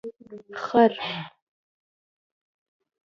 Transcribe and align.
🫏 0.57 0.91
خر 0.93 0.93